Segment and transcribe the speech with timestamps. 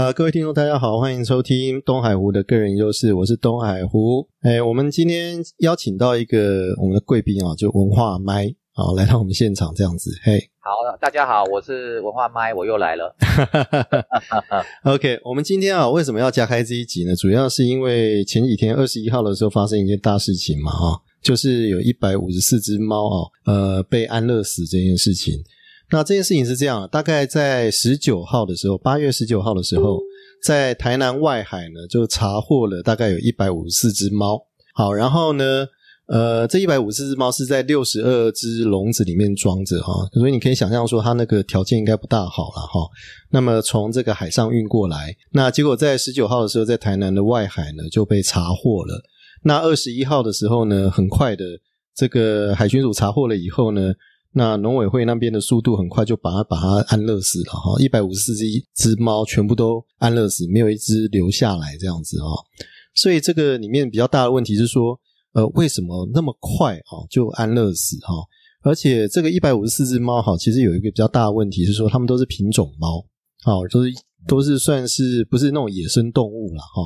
[0.00, 4.26] 啊，各位听众，大家好，欢迎收听东海湖的个人优势，我是东海湖。
[4.40, 10.10] 哎，我们今天邀请到一个我们的贵宾啊，就文化麦啊，来到我们现场这样子。
[10.22, 13.14] 嘿，好，大家好，我是文化麦，我又来了。
[14.84, 17.14] OK，我们今天啊，为什么要加开这一集呢？
[17.14, 25.44] 主要是因为前几天二十一号的时候发生一件大事情嘛，哈，就是有一百五十四只猫啊，呃，被安乐死这件事情。
[25.92, 29.98] 那这件事情是这样，大概在十九号的时候，八月十九号的时候，
[30.42, 34.40] 在台南外海呢，就查获了大概有一百五十四只猫。
[34.72, 35.66] 好，然后呢，
[36.06, 42.88] 呃，这一百五十四只猫是在六十二只笼子里面装着哈，所以你可以想象说，它那个条件应该不大好了哈。
[43.30, 49.02] 那么从这个海上运过来，那结果在十九号的时候，在台南的外海呢就被查获了。
[49.42, 51.44] 那二十一号的时候呢，很快的
[51.96, 53.92] 这个海巡署查获了以后呢。
[54.32, 62.28] 那农委会那边的速度很快，就把它把它安乐死了哈，一百五十四只只猫全部都安乐死，没有一只留下来这样子哈。
[62.94, 64.98] 所以这个里面比较大的问题是说，
[65.32, 68.14] 呃，为什么那么快啊就安乐死哈？
[68.62, 73.04] 而且这个一百五十四只猫哈，其实有一个比较大的问题是说，它们都是品种猫，
[73.42, 73.92] 好，都是
[74.28, 76.82] 都是算是不是那种野生动物了哈。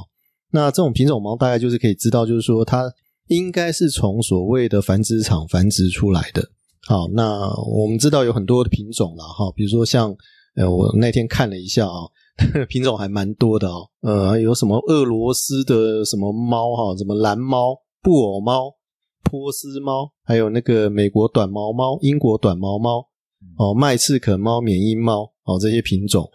[0.50, 2.90] 那这种品种猫大概就是可以知道，就是说它
[3.26, 6.48] 应该是从所谓的繁殖场繁殖出来的。
[6.86, 10.14] 好，那我们知道有很多的品种了哈，比如说像
[10.56, 12.06] 呃，我那天看了一下啊，
[12.68, 18.70] 品种还蛮多的哦，呃，有什么俄罗斯的什么猫哈，什么蓝猫、布偶猫、
[19.22, 23.00] 波斯猫，还有那个美国短毛猫、英国短毛猫，
[23.56, 26.28] 哦，麦刺可猫、缅因猫，哦，这些品种，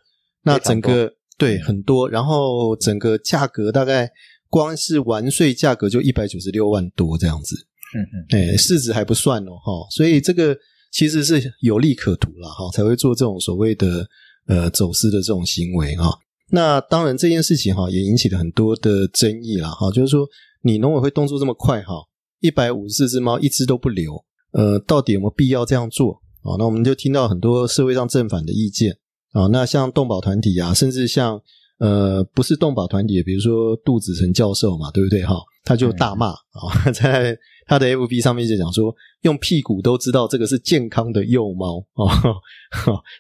[0.44, 4.10] 那整个对很多，然后整个价格大概
[4.50, 7.56] 光是完税价格就一百九十六万多这样子。
[7.96, 10.56] 嗯嗯，哎，市值还不算哦，哈，所以这个
[10.92, 14.08] 其实是有利可图了，哈，才会做这种所谓的
[14.48, 16.10] 呃走私的这种行为啊。
[16.52, 20.28] 那当然这件事情哈也引起了很多的争议了，哈，就是说
[20.64, 21.94] 你农委会动作这么快，哈，
[22.40, 24.14] 一百五十四只猫一只都不留，
[24.52, 26.58] 呃，到底有没有必要这样做啊？
[26.58, 28.98] 那我们就听到很多社会上正反的意见
[29.32, 29.48] 啊。
[29.48, 31.40] 那像动保团体啊，甚至像
[31.80, 35.24] 呃不是动保团体，比如说杜子成教授嘛，对不对？
[35.24, 35.36] 哈，
[35.70, 36.36] 他就大骂啊，
[36.92, 37.38] 在。
[37.70, 38.92] 他的 F B 上面就讲说，
[39.22, 42.10] 用屁股都知道这个是健康的幼猫哦。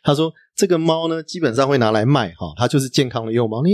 [0.02, 3.62] 他说这个猫呢，基本上会拿来卖哈，它就是健康的幼猫。
[3.62, 3.72] 你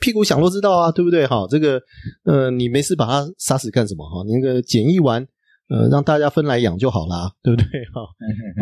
[0.00, 1.26] 屁股想都知道啊，对不对？
[1.26, 1.78] 哈，这个
[2.24, 4.08] 呃，你没事把它杀死干什么？
[4.08, 5.22] 哈，你那个检疫完，
[5.68, 7.66] 呃，让大家分来养就好啦，对不对？
[7.92, 8.00] 哈，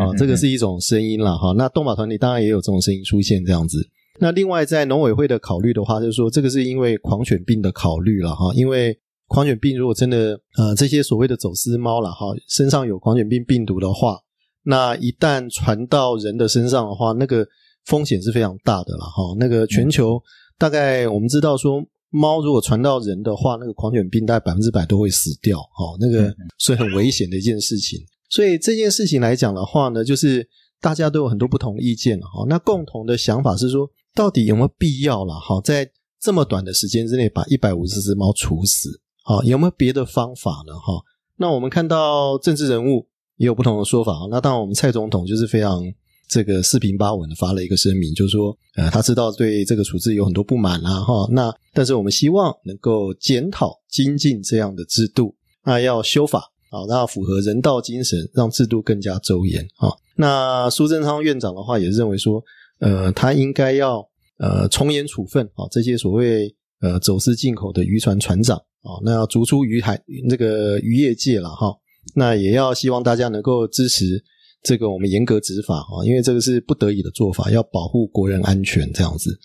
[0.05, 1.53] 啊，这个是一种声音了哈。
[1.56, 3.79] 那动保团体当然也有这种声音出现这样子。
[4.19, 8.99] 那另外在农委会的考虑的话，就是说这个是因为狂犬病的考虑了哈，因为。
[9.32, 14.19] 狂犬病如果真的呃这些所谓的走私猫了哈，身上有狂犬病病毒的话，
[14.62, 17.47] 那一旦传到人的身上的话，那个
[17.87, 19.34] 风险是非常大的了哈。
[19.38, 20.22] 那个全球
[20.59, 25.97] 大概我们知道说，猫如果传到人的话，那个狂犬病大概百分之百都会死掉哈。
[25.99, 27.99] 那个所以很危险的一件事情。
[28.28, 30.47] 所以这件事情来讲的话呢，就是
[30.78, 32.44] 大家都有很多不同的意见了哈。
[32.47, 39.00] 那共同的想法是说，到底有没有必要了哈，在这么短的时间之内把一百五十只猫处死？
[39.25, 40.75] 好，有没有别的方法呢？
[40.75, 41.03] 哈，
[41.37, 43.06] 那我们看到政治人物
[43.37, 44.27] 也有不同的说法。
[44.31, 45.83] 那当然，我们蔡总统就是非常
[46.28, 51.28] 这个四平八稳的发了一个声明，就是说，呃，他知道对这个处置有很多不满啊，哈。
[51.31, 55.34] 那但是我们希望能够检讨精进这样的制度，
[55.65, 59.62] 那要修法，好，那要符合人道精神，让制度更加周延。
[59.77, 62.43] 啊，那苏贞昌院长的话也认为说，
[62.81, 64.05] 呃，他应该要
[64.38, 68.62] 呃从严处分啊这些所谓呃走私进口的渔船船长。
[68.82, 69.97] 哦，那要逐出渔海
[70.28, 71.72] 那个渔业界了哈，
[72.16, 74.20] 那也要希望大家能够支持
[74.60, 79.38] 这个我们严格执法啊，因为这个是不得已的做法，要保护国人安全这样子。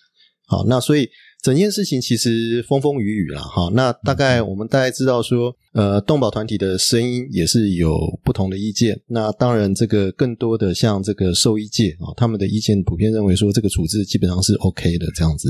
[0.48, 1.08] 好，那所以
[1.42, 3.70] 整件事情其实风风雨雨了哈。
[3.74, 9.00] 那大概我们大概知道说，呃，动保团体的声音也是有不同的意见。
[9.08, 15.50] 那当然，这个更多的像这个兽医界啊，他们的意见普遍认为说，这个处置基本上是 OK 的这样子。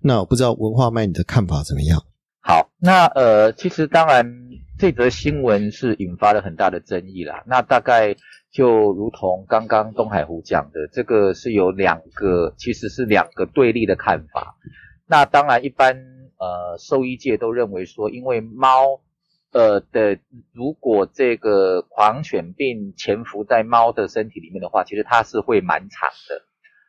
[0.00, 2.00] 那我不知道文化麦你的看法怎么样？
[2.40, 4.24] 好，那呃，其实当然，
[4.78, 7.42] 这则新闻是引发了很大的争议啦。
[7.46, 8.14] 那大概
[8.52, 14.54] 就如同刚刚东海湖讲的，这个是有两个，其实是两个对立的看法。
[15.06, 15.96] 那当然，一般
[16.38, 19.00] 呃，兽医界都认为说，因为猫
[19.52, 20.18] 呃的，
[20.52, 26.44] 如果这个狂犬病潜伏在猫的身体里面的话，其实它是会蛮长的。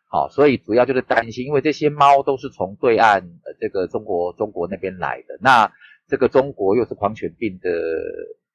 [0.07, 5.71] 好，所以主要就是担心，因为这些猫都是从对岸呃这个中国中国那边来的，那
[6.07, 7.69] 这个中国又是狂犬病的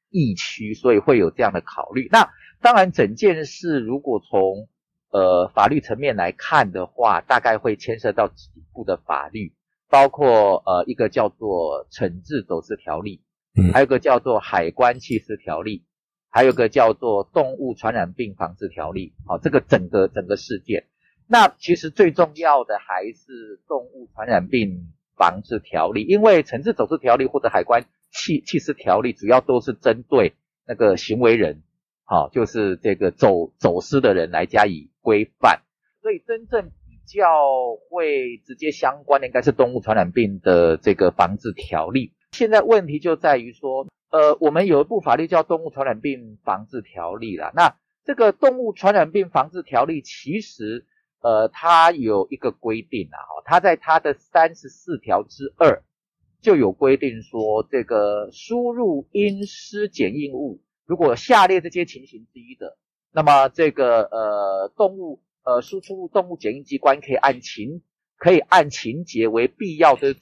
[0.08, 2.08] 疫区，所以会有这样的考虑。
[2.10, 2.30] 那
[2.62, 4.68] 当然，整件事如果从
[5.10, 9.52] 呃法律层面来看的话，大概会牵涉到几部的法律。
[9.92, 13.24] 包括呃一个叫做惩治走私条例，
[13.58, 15.84] 嗯还有一个叫做海关弃尸条例，
[16.30, 19.14] 还有一个叫做动物传染病防治条例。
[19.26, 20.86] 好、这个整个整个事件，
[21.26, 30.34] 那其实最重要的还是动物传染病防治条例，因为惩治走私条例或者海关弃弃尸条例，主要都是针对
[30.68, 31.64] 那个行为人，
[32.10, 35.62] 好、就是这个走走私的人来加以规范。
[36.02, 37.22] 所以真正比较
[37.88, 42.12] 会直接相关的应该是动物传染病的这个防治条例。
[42.32, 47.52] 现在问题就在于说，呃，我们有一部法律叫《动物传染病防治条例》啦。
[47.54, 50.86] 那这个《动物传染病防治条例》其实，
[51.20, 55.84] 呃，它有一个规定啊，它在它的三十四条之二
[56.40, 60.60] 就有规定说，这个输入阴湿检疫物，
[60.90, 62.76] 如果下列这些情形之一的，
[63.12, 67.82] 那么这个呃动物呃输出入动物检疫机关可以按情
[68.16, 70.20] 可以按情节为必要的处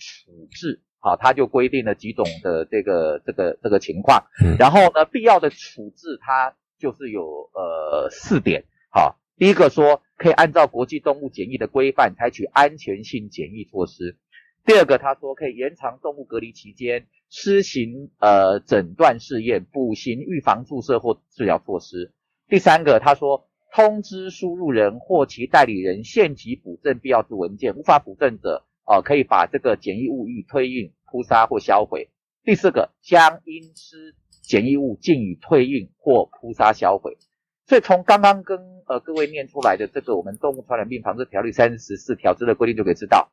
[0.50, 14.18] 置，好，它就规定了几种的这个这个这个情况，嗯然后呢，必要的处置它就是有呃四点，好，第一个说可以按照国际动物检疫的规范采取安全性检疫措施。
[14.66, 22.12] 第二个，他说可以延长动物隔离期间，施行呃诊断试验、补行预防注射或治疗措施。
[22.48, 32.08] 第三个，他说通知输入人或其代理人限期补正必要之文件，无法补正者，呃，可以把这个检疫物予以退运、扑杀或销毁。
[32.44, 37.18] 第四个，将阴湿检疫物禁予退运或扑杀销毁。
[37.66, 43.30] 所以从刚刚跟呃各位念出来的这个我们动物传染病防治条例三十四条之的规定就可以知道，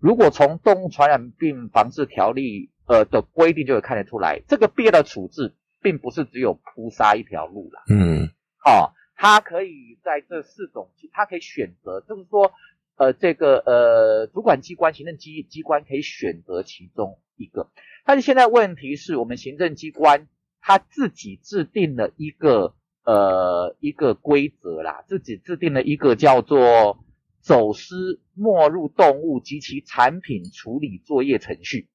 [0.00, 7.82] 如果从动物传染病防治条例呃的规定就会看得出来，这个必要的处置并不是只有扑杀一条路啦。
[7.88, 8.28] 嗯
[8.64, 12.52] 哦，它可以在这四种，它可以选择，就是说，
[12.96, 17.70] 呃，这个呃，主管机关、行政机机关可以选择其中一个。
[18.04, 20.28] 但是现在问题是我们行政机关
[20.60, 22.74] 他自己制定了一个
[23.04, 26.98] 呃一个规则啦，自己制定了一个叫做
[27.40, 31.88] 走私没入动物及其产品处理作业程序。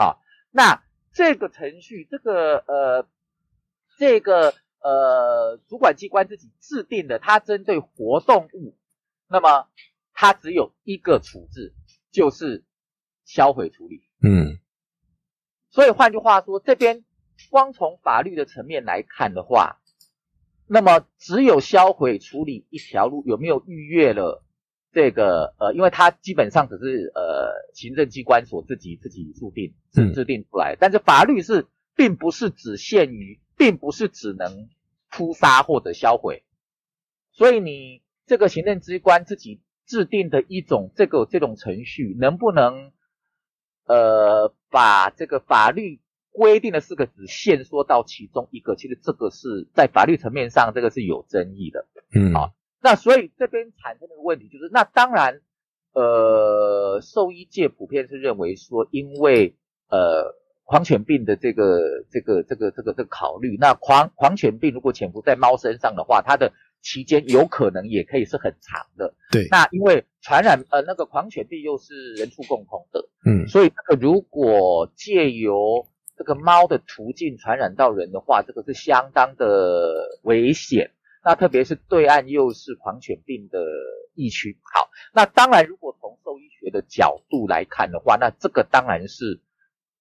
[0.00, 0.82] 好，那
[1.12, 3.06] 这个程序，这个呃，
[3.98, 8.78] 这个呃，主管机关自己制定的，它针对活动物，
[9.28, 9.68] 那么
[10.14, 11.74] 它只有一个处置，
[12.10, 12.64] 就是
[13.26, 14.00] 销毁处理。
[14.22, 14.58] 嗯
[15.68, 17.04] 所以换句话说，这边
[17.50, 19.82] 光从法律的层面来看的话，
[20.66, 24.42] 那么只有销毁处理一条路，有没有逾越了
[24.92, 25.72] 这个呃？
[25.74, 34.68] 因为它基本上只是呃行政机关所自己自己制定制嗯制定出来，但是法律是并不是只限于，并不是只能
[35.10, 36.44] 扑杀或者销毁，
[37.32, 42.92] 所以你这个行政机关自己制定的一种这个这种程序，能不能
[43.86, 46.00] 呃把这个法律
[46.30, 48.76] 规定的四个只限缩到其中一个？
[48.76, 51.86] 其实这个是在法律层面上这个是有争议的。
[52.14, 52.52] 嗯好
[52.82, 55.40] 那所以这边产生的问题就是，那当然，
[55.92, 59.54] 呃，兽医界普遍是认为说，因为
[59.90, 60.34] 呃
[60.64, 69.14] 狂犬病的这个这个这个这个这个考虑，那狂狂犬病如果潜伏在猫身上的话，它的期间有可能也可以是很长的。
[69.30, 80.92] 对那因为传染呃那个狂犬病又是人畜共同的，嗯所以这个如果借由这个猫的途径传染到人的话，这个是相当的危险。
[81.22, 83.62] 那特别是对岸又是狂犬病的
[84.14, 89.40] 疫区，好，那当然如果从兽医学的角度来看的话，那这个当然是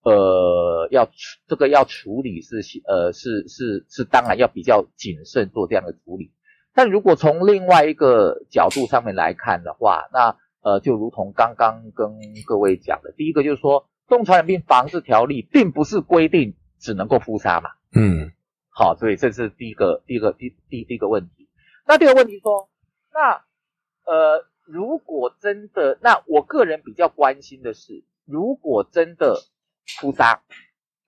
[0.03, 1.11] 呃要处
[1.47, 6.31] 这个要处理是呃是是是当然要比较谨慎做这样的处理。
[6.73, 18.31] 但如果从另外一个角度上面来看的话，那呃，就如同刚刚跟各位讲的，第一个就是说，动物传染病防治条例并不是规定只能够扑杀嘛，嗯。
[18.79, 21.49] 好，所以这是第一个第一个第第第一个问题。
[21.85, 22.69] 那第二个问题说，
[23.11, 23.43] 那
[24.09, 29.41] 呃，如果真的，那我个人比较关心的是，如果真的
[29.99, 30.43] 扑杀，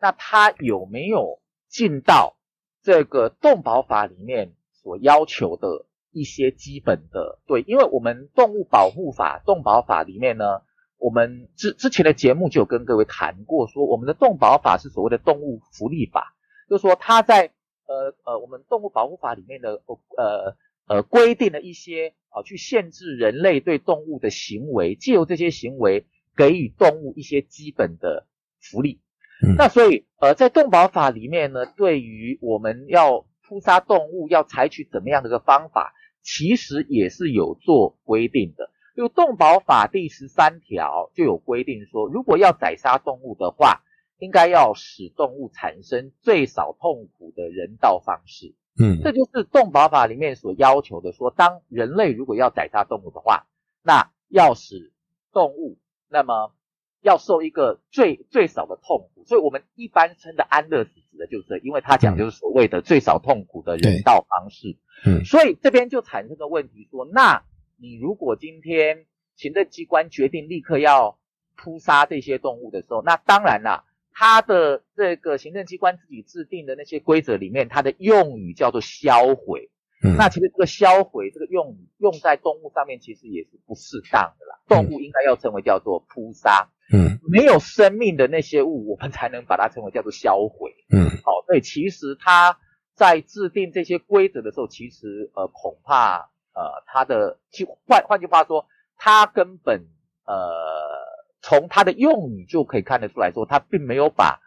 [0.02, 2.36] 那它有没有尽到
[2.84, 7.62] 这个动保法里面所要求的一些基本的对？
[7.62, 10.64] 因为我们动物保护法、动保法里面呢，
[10.98, 16.36] 我们之之前的节目就有跟各位谈过，说我们的动保法是所谓的动物福利法，
[16.68, 17.54] 就是说它在
[17.92, 19.82] 呃呃我们动物保护法里面的
[20.18, 20.56] 呃
[20.88, 26.06] 呃规定了一些啊去限制人类对动物的行为，借由这些行为
[26.38, 28.26] 给予动物一些基本的
[28.60, 29.02] 福利。
[29.44, 38.70] 嗯那所以呃在动保法里面呢，对于我们要扑杀动物要采取怎么样的一个方法，其实也是有做规定的。
[38.96, 43.82] 就动保法第十三条就有规定说，如果要宰杀动物的话，
[44.22, 48.54] 应该要使动物产生最少痛苦的人道方式。
[48.80, 53.48] 嗯，这就是动保法里面所要求的，说当人类如果要宰杀动物的话，
[53.82, 54.94] 那要使
[55.34, 56.54] 动物那么
[57.02, 59.26] 要受一个最最少的痛苦。
[59.26, 64.78] 所以我们一般称的安乐死，指的就是这，因为它讲就是所谓的最少痛苦的人道方式。
[65.04, 67.44] 嗯，所以这边就产生个问题，说那
[67.76, 71.18] 你如果今天行政机关决定立刻要
[71.58, 73.86] 扑杀这些动物的时候，那当然啦。
[74.14, 79.70] 它的这个行政机关自己制定的那些规则里面，它的用语叫做销毁。
[80.04, 84.60] 嗯，那其实这个销毁这个用语用在动物上面，其实也是不适当的啦。
[84.68, 86.70] 动物应该要称为叫做扑杀。
[86.92, 90.74] 嗯，没有生命的那些物，我们才能把它称为叫做销毁。
[90.92, 92.58] 嗯，好，所以其实它
[92.96, 97.40] 在制定这些规则的时候，其实呃恐怕呃它的
[97.88, 98.66] 换换句话说，
[98.98, 99.88] 它根本
[100.26, 101.01] 呃。
[101.42, 104.40] 从它的用语就可以看得出来说，它并没有把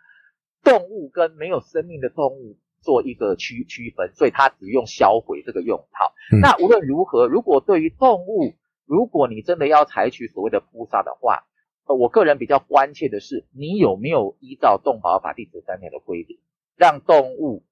[0.63, 6.13] 动物跟没有生命的动物做一个区区分，所以它只用销毁这个用套。
[6.41, 8.55] 那无论如何，如果对于动物，
[8.87, 11.45] 如果你真的要采取所谓的扑杀的话，
[11.87, 16.39] 呃，我个人比较关切的是，你有没有依照动保法第十三条的规定，
[16.77, 17.65] 让动物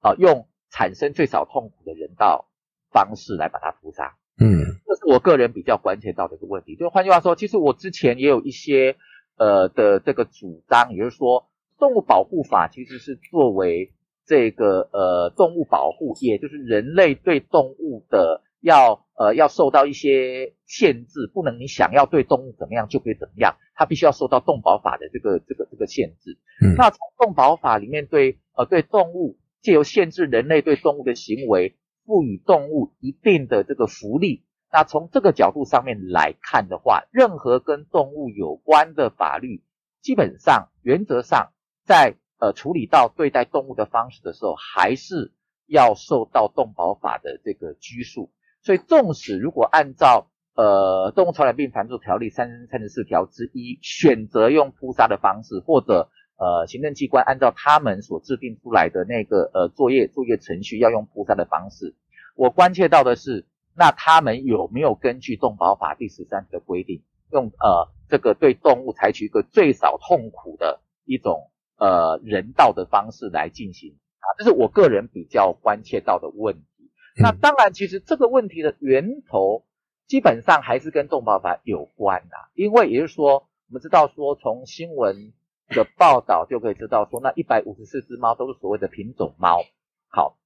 [0.00, 2.48] 啊用产生最少痛苦的人道
[2.90, 4.16] 方式来把它扑杀。
[4.38, 4.80] 嗯，
[5.10, 6.76] 我个人比较关切到的一个问题。
[6.76, 8.96] 就换句话说，其实我之前也有一些
[9.36, 11.48] 呃的这个主张，也就是说，
[11.78, 13.92] 动物保护法其实是作为
[14.24, 26.38] 这个呃动物保护，也就是人类对动物的要呃要受到一些限制，不能你想要对动物怎么样就可以怎么样，它必须要受到动保法的这个这个这个限制。
[26.62, 31.74] 嗯，那从动保法里面对呃对动物借由限制人类对动物的行为。
[32.06, 39.64] 赋予动物一定的这个福利，那从这个角度上面来看的话，任何跟动物有关的法律，
[40.00, 41.52] 基本上原则上
[41.84, 45.32] 在呃处理到对待动物的方式的时候，还是
[45.66, 48.30] 要受到动保法的这个拘束。
[48.62, 61.94] 所以，纵使如果按照呃动物传染病防治条例三三十四条之一，选择用扑杀的方式，或者呃，行政机关按照他们所制定出来的那个呃作业作业程序，要用扑杀的方式。
[62.34, 74.26] 我关切到的是，那他们有没有根据动保法第十三条的规定，用呃这个对动物采取一个最少痛苦的一种呃人道的方式来进行啊？
[74.38, 76.90] 这是我个人比较关切到的问题。
[77.16, 79.64] 那当然，其实这个问题的源头
[80.06, 85.32] 基本上还是跟动保法有关的，因为也就是说，我们知道说从新闻。
[85.72, 89.62] 的报道就可以知道，说那一百五十四只猫都是所谓的品种猫。
[90.08, 90.36] 好，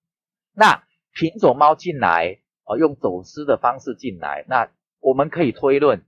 [0.52, 6.02] 那品种猫进来，呃，用走私的方式进来，那我们可以推论，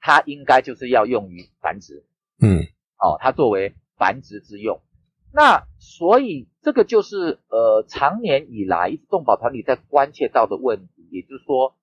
[0.00, 2.04] 它应该就是要用于繁殖。
[2.40, 2.66] 嗯，
[2.98, 4.80] 哦，它作为繁殖之用。
[5.32, 11.74] 那所以这个就是呃，常年以来一直动保团体在关切到的问题，也就是说，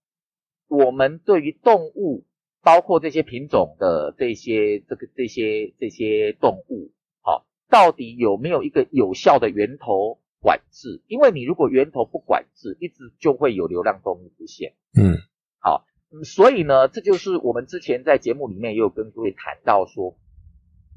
[0.68, 2.26] 我们对于动物。
[2.66, 11.02] 包括这些品种的这些这个这些这些动物，好，到底有没有一个有效的源头管制？
[11.08, 14.74] 因为你如果源头不管制，一直就会有流浪动物出现。
[14.94, 15.16] 嗯，
[15.60, 15.86] 好，
[16.26, 20.18] 所以呢，这就是我们之前在节目里面也有跟各位谈到说，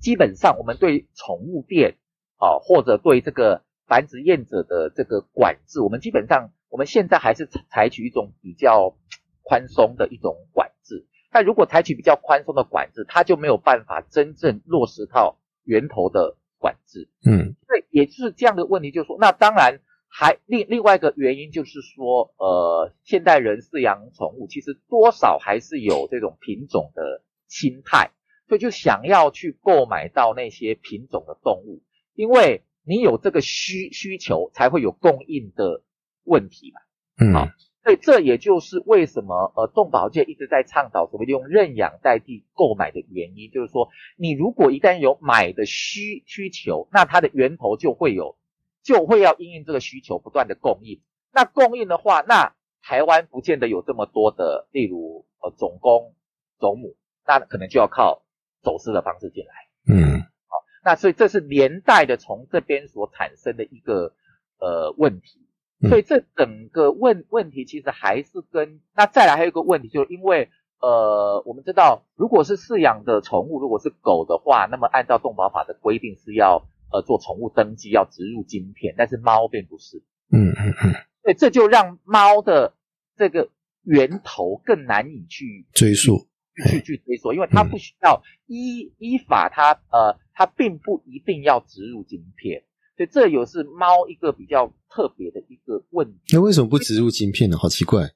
[0.01, 1.97] 基本上我们对宠物店
[2.39, 8.97] 啊，或者对这个繁殖业者的这个管制，我们基本上我们现在还是采取一种比较
[9.43, 11.07] 宽松的一种管制。
[11.31, 17.09] 但如果采取比较宽松的管制，它就没有办法真正落实到源头的管制。
[17.25, 28.11] 嗯，对，也就是这样的问题，就是说，那当然还另另外一个原因就是说，呃，现代人饲养宠物其实多少还是有这种品种的心态，
[28.49, 31.83] 所以就想要去购买到那些品种的动物，
[32.15, 35.83] 因为你有这个需需求，才会有供应的
[36.25, 36.81] 问题嘛。
[37.19, 37.49] 嗯，好。
[37.87, 48.37] 所以这也就是为什么呃动保界一直在倡导所谓用认养代替购买的原因，就是说你如果一旦有买的需需求，那它的源头就会有，
[48.83, 51.01] 就会要因应这个需求不断的供应。
[51.33, 56.17] 那供应的话，那台湾不见得有这么多的，例如呃总公
[56.59, 58.25] 总母，那可能就要靠
[58.63, 59.55] 走私的方式进来。
[59.95, 64.13] 嗯，好，那所以这是连带的从这边所产生的一个
[64.59, 65.46] 呃问题。
[65.89, 70.49] 所以这整个问问题其实还是跟那再来还有一个问题，就是因为
[70.81, 80.03] 呃我们知道，如果是饲养的宠物，如果是狗的话，那么按照动保法的规定是要呃做宠物登记，要植入晶片，但是猫并不是。
[80.33, 80.93] 嗯嗯嗯。
[81.23, 82.75] 所以这就让猫的
[83.17, 83.51] 这个
[83.83, 86.27] 源头更难以去追溯。
[86.71, 92.65] 去去追溯，因为它不需要依依法，它呃它并不一定要植入晶片，
[92.97, 96.21] 所以这有是猫一个比较特别的一个问题。
[96.33, 97.57] 那为什么不植入晶片呢？
[97.57, 98.11] 好奇怪，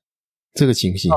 [0.54, 1.10] 这个情形。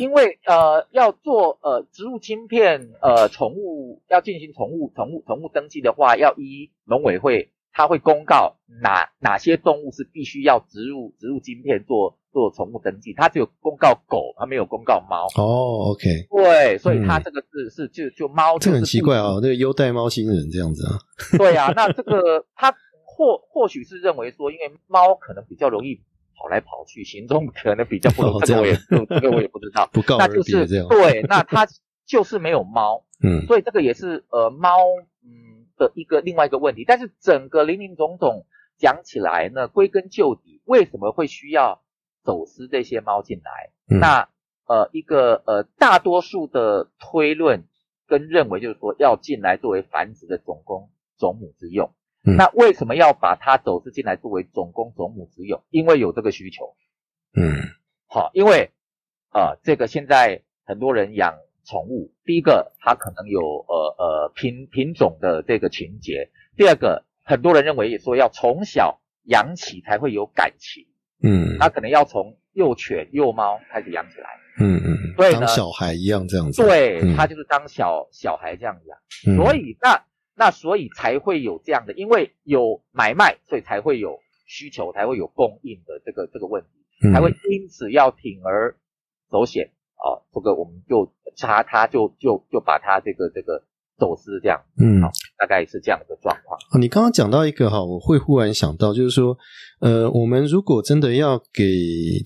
[0.00, 7.52] 因为呃要做呃植入晶片呃宠物要进行宠物宠物宠物登记的话，要依农委会。
[7.78, 15.26] 它会公告哪哪些动物是必须要植入植入晶片做做宠物登记，它只有公告狗，他没有公告猫。
[15.36, 20.98] 哦，OK，对，所以它这个是是就就猫，这很奇怪啊，那个优待猫星人这样子啊。
[21.36, 22.74] 对啊，那这个他
[23.16, 26.02] 或或许是认为说，因为猫可能比较容易
[26.36, 28.76] 跑来跑去，行踪可能比较不容易，这个我也
[29.08, 30.86] 这个我也不知道，不告而别这样。
[30.88, 31.66] 对，那它
[32.04, 34.78] 就是没有猫， 嗯，所以这个也是呃猫，
[35.24, 35.56] 嗯。
[35.78, 38.46] 的一个另外一个问题，但是整个林林总总
[38.78, 41.82] 讲起来呢，归根究底，为什么会需要
[42.22, 43.72] 走私这些猫进来？
[43.84, 44.30] 那
[44.64, 47.64] 呃，一个呃，大多数的推论
[48.06, 51.92] 跟认为就是说要进来作为繁殖的种公种母之用。
[52.34, 55.62] 那为什么要把它走私进来作为种公种母之用？
[55.70, 56.74] 因为有这个需求。
[57.36, 57.54] 嗯，
[58.06, 58.70] 好，因为
[59.32, 61.34] 呃，这个现在很多人养。
[61.68, 70.86] 宠物，第一个它可能有呃呃品品种的这个情节，第二个很多人认为也说要从小养起才会有感情，
[71.24, 74.28] 嗯，他可能要从幼犬幼猫开始养起来，
[74.60, 80.00] 嗯嗯，对，当小孩一样这样子，对，他就是当小小孩这样养，所以那
[80.36, 88.76] 那所以才会有这样的，因为有买卖，所以才会有需求，才会有供应的这个这个问题，才会因此要铤而
[89.30, 89.72] 走险。
[89.96, 93.64] 啊，这个我们就查他，就就就把他这个这个
[93.96, 95.00] 走私这样，嗯，
[95.38, 96.60] 大概是这样的状况。
[96.78, 99.38] 你刚刚讲到一个哈，我会忽然想到，就是说，
[99.80, 101.64] 呃，我们如果真的要给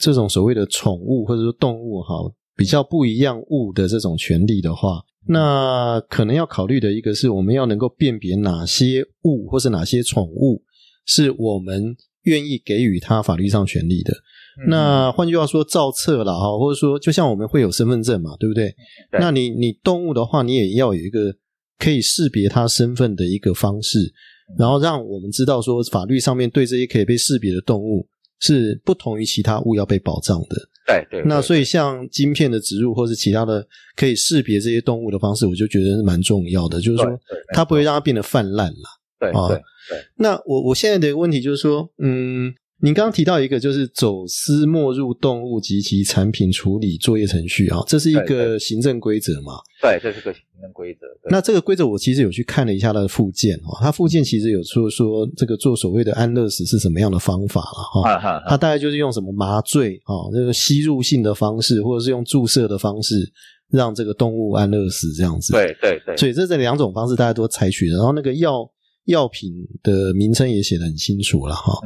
[0.01, 2.17] 这种所谓的宠物或者说动物哈，
[2.61, 10.63] 比较不一样物的这种权利的话，那可能要考虑的一个是，我们要能够辨别哪些物或是哪些宠物
[11.07, 14.13] 是我们愿意给予它法律上权利的。
[14.69, 18.75] 那换句话说，造册了哈，或者说，就像我们会有身份证嘛，对不对？
[19.19, 21.35] 那你你动物的话，你也要有一个
[21.79, 24.13] 可以识别它身份的一个方式，
[24.59, 28.07] 然后让我们知道说，法律上面对这些可以被识别的动物
[28.39, 30.57] 是不同于其他物要被保障的。
[30.91, 31.23] 对对。
[31.27, 37.21] 那所以像晶片的植入，或是其他的可以识别这些动物的方式，我就觉得是蛮重要的，就是说，
[37.55, 38.75] 它不会让它变得泛滥了。
[39.19, 39.49] 对啊。
[39.49, 39.63] 对。
[40.17, 42.55] 那我我现在的问题就是说，嗯。
[42.83, 49.55] 您刚刚提到一个，就是走私没入动物及其产品处理作业程序啊，这是一个行政规则嘛？
[49.83, 51.07] 对，这是个行政规则。
[51.31, 58.43] 那这个规则我其实有去看了一下它的附件哦，它附件其实有说说这个做所谓的安乐死是什么样的方法了哈。
[58.49, 63.31] 它大概就是用什么麻醉啊，这个吸入性的方式，或者是用注射的方式，
[63.71, 65.53] 让这个动物安乐死这样子。
[65.53, 66.17] 对对对。
[66.17, 68.67] 所以这这两种方式大家都采取的，然后那个药
[69.05, 71.79] 药品的名称也写得很清楚了哈。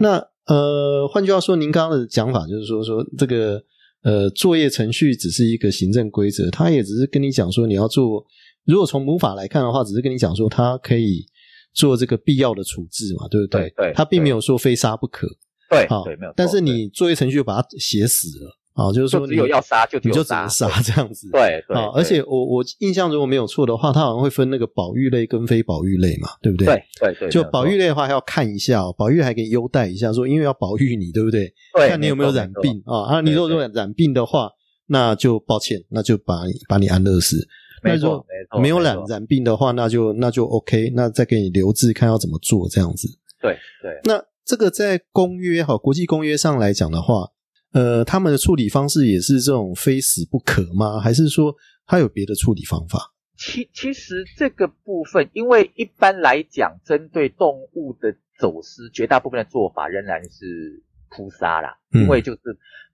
[0.00, 3.62] 那呃，换句话说，您刚刚的讲法就是说，说这个
[4.02, 8.24] 呃作业程序只是一个行政规则，他也只是跟你讲说你要做。
[8.64, 11.24] 如果从母法来看的话，只是跟你讲说他可以
[11.72, 13.72] 做这个必要的处置嘛，对不对？
[13.76, 15.26] 对，他并没有说非杀不可。
[15.70, 16.32] 对，好，对，没有。
[16.36, 18.57] 但是你作业程序把它写死了。
[18.78, 21.76] 啊，就是说，只有要杀就你就只能杀这样子，对 对。
[21.76, 26.66] 啊，而且我我印象如果没有错的话，它好像会分那个保育类跟非保育类嘛，对不对？
[26.66, 27.28] 对对对。
[27.28, 31.52] 就保育类的话，还要看一下，保育还可以优待一下，说因为要保育你，对不对？
[31.74, 31.88] 对。
[31.88, 33.16] 看你有没有染病啊？
[33.16, 34.48] 啊，你如果染病的话，
[34.86, 37.36] 那就抱歉，那就把你把你安乐死。
[37.82, 38.60] 没错没错。
[38.60, 43.08] 没有染染病的话，那就那就 OK，那再给你留置，看要怎么做这样子。
[43.42, 44.00] 对对。
[44.04, 47.30] 那这个在公约哈，国际公约上来讲的话。
[47.72, 50.98] 呃，他们的处理方式也是这种非死不可吗？
[50.98, 51.54] 还是说
[51.86, 53.12] 他有别的处理方法？
[53.36, 62.40] 其其实这个部分，因为一般来讲，针对动物的走私，绝大部分的做法仍然是扑杀啦，因为就是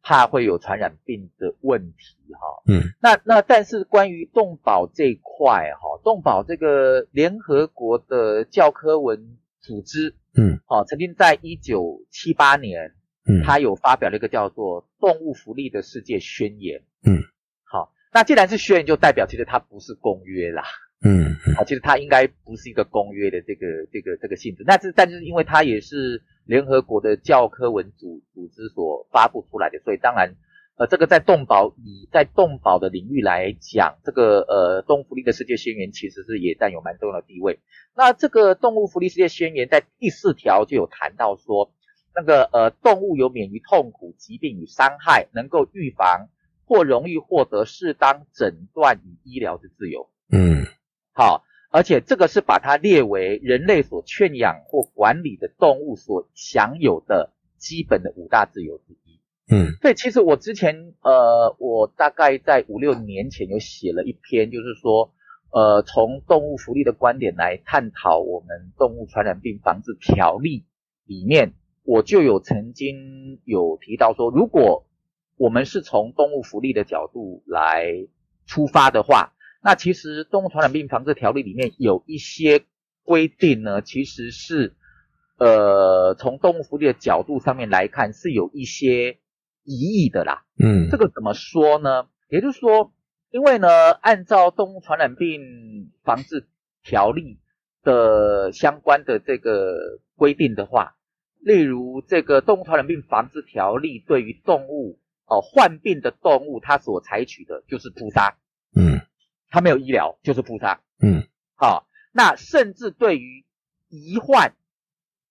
[0.03, 2.63] 怕会有传染病的问题哈。
[2.67, 12.93] 嗯，那那但是关于动保这一块哈，动保这个联合国的教科文组织，嗯，哦，曾经在一九七八年。
[13.27, 16.81] 嗯，他有发表了一个叫做《动物福利的世界宣言》。
[17.09, 17.25] 嗯，
[17.65, 20.63] 好，那既然是宣言，就代表其实它不是公约啦。
[21.03, 24.63] 嗯，啊，其实它应该不是一个公约的这个这个这个性质。
[24.67, 30.35] 那是，但是因为它也是联合国的教科文组组织所发布出来的，所以当然，
[30.77, 37.61] 呃，这个在动保以在动保的领域来讲，这个呃《动物福利的世界宣言》其实是也占有蛮重要的地位。
[37.97, 41.73] 那这个《动物福利世界宣言》在第四条就有谈到说。
[42.15, 46.29] 那个呃，动物有免于痛苦、疾病与伤害，能够预防、
[46.65, 50.09] 或容易获得适当诊断与医疗的自由。
[50.31, 50.65] 嗯
[51.13, 59.21] 好，而且这个是把它列为人类所圈养或管理的动物所享有的基本的五大自由之一。
[59.47, 65.13] 嗯对，其实我之前呃，我大概在五六年前有写了一篇，就是说，
[65.51, 70.65] 呃，从动物福利的观点来探讨我们动物传染病防治条例
[71.05, 71.53] 里面，
[71.85, 74.87] 我就有曾经有提到说，如果
[75.37, 77.87] 我们是从动物福利的角度来
[78.47, 82.65] 出发的话，那其实动物传染病防治条例里面有一些
[83.03, 84.75] 规定呢，其实是
[85.39, 89.19] 呃从动物福利的角度上面来看是有一些
[89.63, 90.45] 疑义的啦。
[90.59, 92.07] 嗯这个怎么说呢？
[92.31, 92.93] 也就是说，
[93.31, 96.47] 因为呢，按照动物传染病防治
[96.83, 97.41] 条例
[97.83, 100.97] 的相关的这个规定的话，
[101.45, 108.37] 例如这个动物传染病防治条例对于动物哦、患病的动物，它所采取的就是扑杀，
[108.75, 109.01] 嗯
[109.49, 110.81] 它没有医疗就是扑杀。
[111.03, 113.45] 嗯好、那甚至对于
[113.89, 114.55] 疑患，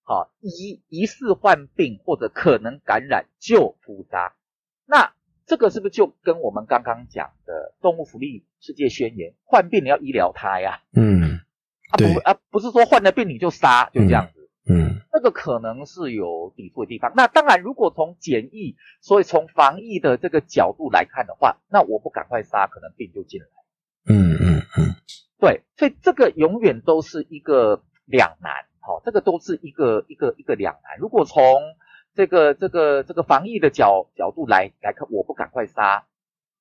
[0.04, 4.34] 好、疑疑似患病或者可能感染就扑杀。
[4.86, 5.13] 那
[5.45, 10.82] 这个是不是就跟我们刚刚讲的动物福利世界宣言，患病你要医疗它呀？
[10.95, 11.39] 嗯
[11.89, 14.39] 啊不啊不是说患了病你就杀，就这样子。
[14.39, 14.42] 嗯
[15.12, 17.12] 这个可能是有抵触的地方。
[17.15, 23.47] 那当然，如果从检疫，所以从防疫的这个角度来看的话，那我不赶快杀，可能病就进来。
[24.06, 24.95] 嗯嗯嗯
[25.39, 30.97] 对，所以这个永远都是一个两难，好、这个都是一个一个一个两难。
[30.97, 31.43] 如果从
[32.15, 36.06] 这个这个这个防疫的角角度来来看，我不赶快杀，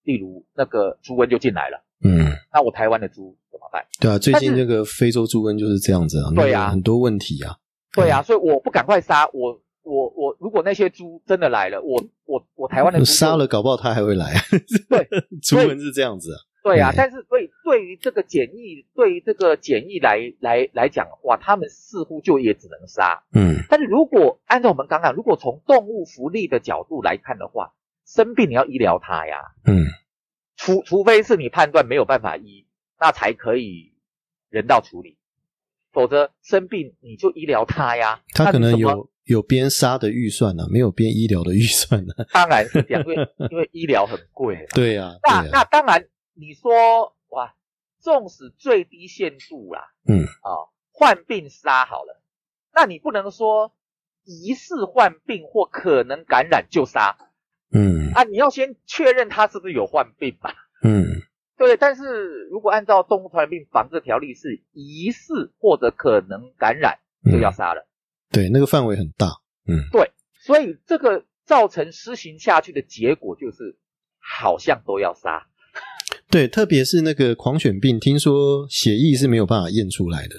[0.02, 3.84] 例如那个猪瘟就进来了，嗯，那我台湾的猪怎么办？
[4.00, 7.56] 对啊，最近但是这个非洲猪瘟就是这样子啊，对啊很多问题啊。
[7.92, 14.32] 对啊，所以我不赶快杀，我我我，如果那些猪真的来了，我我我台湾的杀了，搞不好他还会来。
[14.88, 15.08] 对，
[15.42, 16.38] 猪瘟是这样子啊。
[16.62, 23.24] 对啊对，但是所以对于这个检疫，对于这个检疫来来来讲的话，他们似乎就也只能杀。
[23.34, 27.72] 嗯但是如果按照我们刚刚，如果从动物福利的角度来看的话，
[28.06, 29.86] 生病你要医疗它呀，嗯
[30.56, 32.66] 除除非是你判断没有办法医，
[33.00, 33.92] 那才可以
[34.48, 35.18] 人道处理，
[35.92, 38.20] 否则生病你就医疗他呀。
[38.34, 42.24] 他可能有有边杀的预算呢、啊， 没有边医疗的预算呢、啊。
[42.32, 44.66] 当然是这样，因为因为医疗很贵啊。
[44.74, 47.54] 对呀、那那当然，你说哇，
[48.00, 52.20] 纵使最低限度啦，嗯啊、患病杀好了，
[52.74, 53.72] 那你不能说
[54.24, 57.16] 疑似患病或可能感染就杀
[57.72, 60.54] 嗯啊，你要先确认他是不是有患病吧。
[60.82, 61.22] 嗯
[61.66, 66.98] 对，但是如果按照动物传染病防治条例是疑似或者可能感染，
[67.30, 67.86] 就要杀了。
[68.32, 69.28] 对，那个范围很大。
[69.68, 73.76] 嗯对所以这个造成施行下去的结果就是，
[74.18, 75.46] 好像都要杀。
[76.28, 80.34] 对，特别是那个狂犬病，听说血液是没有办法验出来的，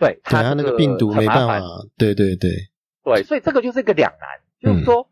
[0.00, 1.60] 对，对，它那这个病毒没办法。
[1.96, 2.50] 对对对，
[3.04, 4.28] 对，所以这个就是一个两难，
[4.60, 5.08] 就是嗯说，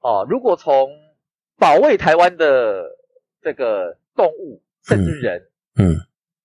[0.00, 0.88] 哦，如果从
[1.56, 2.84] 保卫台湾的
[3.42, 5.96] 这个动物甚至人，嗯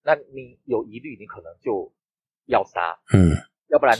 [0.03, 1.93] 那你有疑虑，你可能就
[2.45, 3.31] 要杀，嗯
[3.69, 3.97] 要不然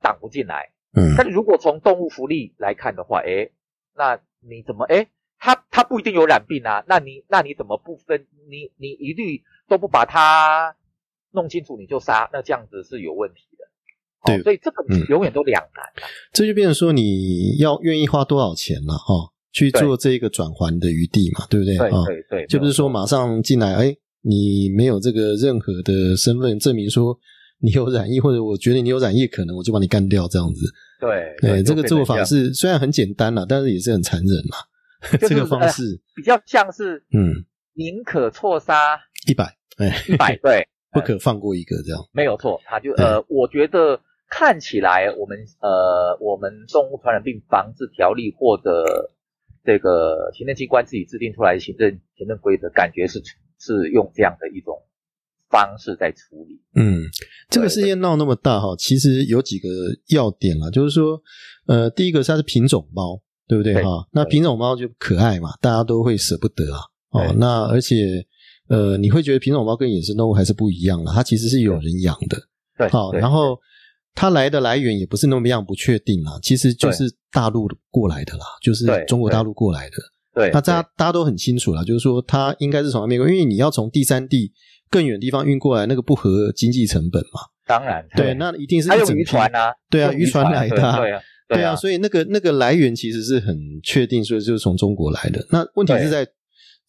[0.00, 0.72] 挡不进来。
[0.96, 3.52] 嗯但是如果从动物福利来看的话，诶，
[3.94, 5.08] 那你怎么诶？
[5.38, 8.26] 它它不一定有染病啊，那你那你怎么不分？
[8.48, 10.74] 你你一律都不把它
[11.32, 13.64] 弄清楚你就杀，那这样子是有问题的。
[14.24, 16.08] 对哦、所以这个嗯永远都两难啊。
[16.32, 22.04] 这就变成说你要愿意花多少钱了哈、去对做这个转还的余地嘛，对不对对啊？
[22.04, 27.16] 对对，就不是说马上进来，哎，你没有这个任何的身份证明说
[27.60, 30.66] 你有染疫，或者我觉得你有染疫可能，我就把你干掉这样子。
[31.00, 34.56] 对对，这个做法是虽然很简单啦，但是也是很残忍嘛。
[35.20, 39.44] 就是这个方式，比较像是嗯，宁可错杀一百，
[39.76, 42.02] 哎，一百， 对，不可放过一个这样。
[42.10, 49.10] 没有错，他就呃，我觉得看起来我们呃，我们动物传染病防治条例或者
[49.64, 53.22] 这个行政机关自己制定出来的行政行政规则，感觉是
[53.58, 54.76] 是用这样的一种
[55.48, 56.60] 方式在处理。
[56.74, 57.04] 嗯，
[57.48, 59.68] 这个事件闹那么大哈，其实有几个
[60.08, 61.20] 要点啦，就是说，
[61.66, 64.06] 呃，第一个是它是品种猫，对不对对哈？
[64.12, 66.80] 那品种猫就可爱嘛，大家都会舍不得啊。
[67.10, 68.26] 哦，那而且
[68.68, 72.36] 呃，你会觉得品种猫跟野生动物还是不一样的，它其实是有人养的。
[72.76, 73.58] 对，好，然后
[74.14, 79.96] 它来的来源也不是那么样不确定啦，其实就是大陆过来的啦，就是中国大陆过来的。
[80.32, 84.52] 对，那大家大家都很清楚了，就是说它应该是从那边过，因为你要从第三地
[84.90, 87.40] 更远地方运过来，那个不合经济成本嘛。
[87.66, 95.44] 当然对，那一定是还有一整批渔船啊，对啊，渔船来的啊，对啊，对啊，啊，所以那个那个来源其实是很确定，所以就是从中国来的。
[95.50, 96.26] 那问题是在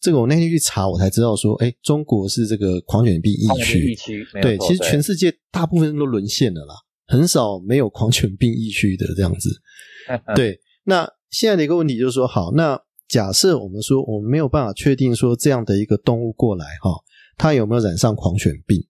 [0.00, 3.92] 这个我那天去查，我才知道说，哎，中国是这个狂犬病疫区。
[3.92, 6.74] 疫区对，其实全世界大部分都沦陷了啦，
[7.06, 9.50] 很少没有狂犬病疫区的这样子。
[10.34, 16.90] 对，那现在的一个问题就是说，好，那假设我们说我们没有办法确定说这样的一个动物过来哈，
[17.36, 18.80] 它有没有染上狂犬病？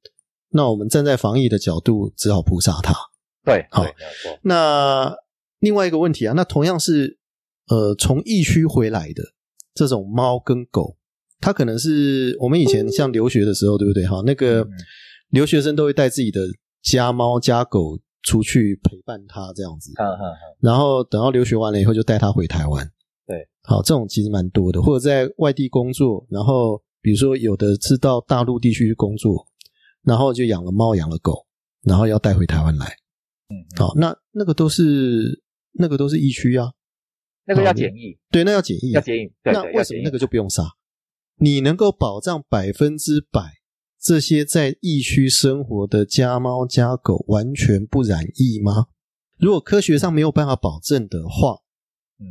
[0.51, 2.95] 那我们站在防疫的角度，只好扑杀它。
[3.45, 3.85] 对，好。
[4.43, 5.15] 那
[5.61, 7.19] 另外一个问题啊，那同样是
[7.69, 9.23] 呃从疫区回来的
[9.75, 10.97] 这种猫跟狗，
[11.41, 14.07] 它可能是我们以前像留学的时候，对不对？
[14.07, 14.67] 哈，那个
[15.31, 16.41] 留学生都会带自己的
[16.83, 19.93] 家猫家狗出去陪伴他这样子。
[19.97, 20.57] 嗯嗯嗯。
[20.61, 22.91] 然后等到留学完了以后，就带他回台湾。
[23.27, 29.47] 对，好，这种其实蛮多的，或者在外地工作，然后比如说有的是到大陆地区工作。
[30.07, 31.45] 然后就养了猫，养了狗，
[31.83, 32.87] 然后要带回台湾来。
[33.49, 36.71] 嗯，好，那那个都是那个都是疫区啊，
[37.45, 39.33] 那个要检疫，对，那要检疫，要检疫。
[39.43, 40.63] 那为什么那个就不用杀？
[41.41, 43.55] 你能够保障百分之百
[44.01, 48.87] 这些在疫区生活的家猫家狗完全不染疫吗？
[49.39, 51.59] 如果科学上没有办法保证的话，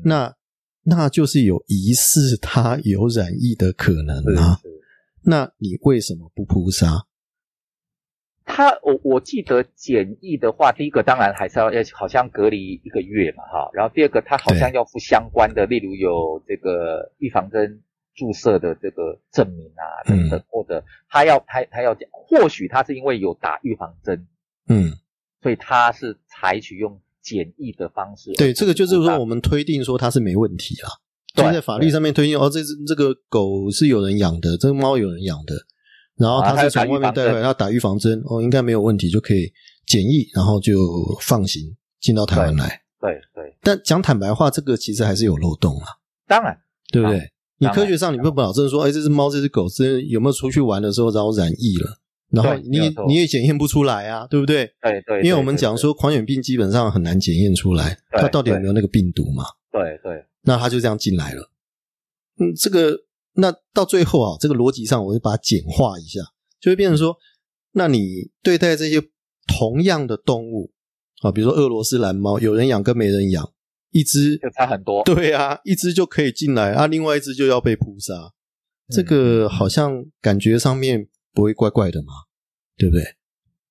[0.03, 0.35] 那
[0.83, 4.59] 那就是有疑似它有染疫的可能啊。
[5.23, 7.05] 那你为什么不扑杀？
[8.47, 13.69] 他我我记得检疫的话，第一个当然还是要要好像隔离一个月嘛，哈。
[13.73, 17.81] 然后第二个他好像要付相关的，例如有这个预防针
[18.15, 24.27] 注射的这个证明啊等等，或者他要他他要讲，或许他是因为有打预防针，
[24.69, 24.93] 嗯，
[25.41, 28.33] 所以他是采取用检疫的方式。
[28.33, 30.87] 对，这个就是说我们推定说他是没问题啊，
[31.35, 35.53] 就在法律上面推定哦，这只这个狗是有人养的，这个猫有人养的。
[36.17, 39.51] 然后他是从外面带回来，他打预防针哦，应该没有问题，就可以
[39.85, 40.73] 检疫，然后就
[41.19, 42.81] 放行进到台湾来。
[43.01, 43.53] 对对。
[43.61, 45.87] 但讲坦白话，这个其实还是有漏洞啊。
[46.25, 46.57] 当然，
[46.89, 47.19] 对不对？
[47.57, 51.97] 你科学上你不保证说，哎，这只猫、这只狗是有没有出去玩的时候然后染疫了？
[52.31, 54.69] 然后你你也检验不出来啊，对不对？
[54.81, 55.21] 对对。
[55.21, 59.43] 因为我们讲说狂犬病基本上很难检验出来，它到底有没有那个病毒嘛？
[59.71, 60.25] 对对。
[60.43, 61.49] 那它就这样进来了。
[62.39, 63.01] 嗯，这个。
[63.37, 66.21] 那到最后啊，这个逻辑上，我就把它简化一下，
[66.61, 67.17] 就会变成说，
[67.73, 69.03] 那你对待这些
[69.45, 70.71] 同样的动物
[71.21, 73.51] 啊，比如说俄罗斯蓝猫，有人养跟没人养，
[73.95, 75.03] 一只就差很多。
[75.05, 78.13] 对啊，一只就可以进来啊，另外一只就要被扑杀，
[78.89, 82.13] 这个好像感觉上面不会怪怪的嘛，
[82.75, 83.01] 对不对？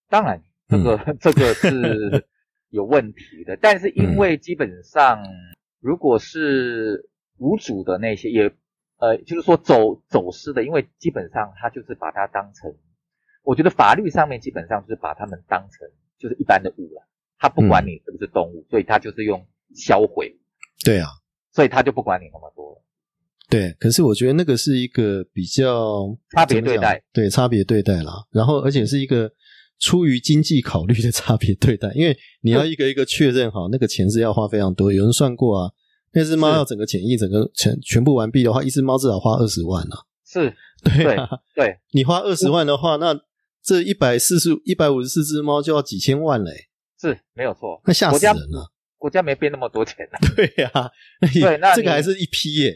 [0.08, 2.26] 当然，这个 这个是
[2.70, 5.22] 有问题的，但是因为基本上
[5.80, 8.50] 如果是无主的那些也。
[8.96, 12.72] 呃，就是说走走私的，因为基本上他就是把它当成，
[13.42, 17.06] 我觉得法律上面基本上就是把他们当成就是一般的物了，
[17.36, 20.34] 他不管你是不是动物，所以他就是用销毁。
[20.84, 21.08] 对啊，
[21.52, 22.82] 所以他就不管你那么多了。
[23.48, 28.24] 对，可是我觉得那个是一个比较差别对待，对差别对待啦。
[28.30, 29.30] 然后而且是一个
[29.78, 35.70] 出于经济考虑的差别对待，因为你要一个一个确认好，那个钱是要花非常多，有人算过啊。
[36.12, 39.98] 那只猫要整个检疫整个全全部完毕的话，一只猫至少花二十万啊！
[40.24, 43.18] 是，对啊，对，你花二十万的话，那
[43.62, 46.68] 这一百四十一百五十四只猫就要几千万嘞！
[47.00, 48.70] 是没有错，那吓死人了！
[49.04, 50.18] 国家没变那么多钱呢。
[50.34, 50.70] 对呀，
[51.20, 52.72] 对，那这个还是一批耶。